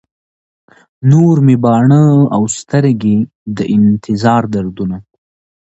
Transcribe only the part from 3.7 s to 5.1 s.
انتظار دردونه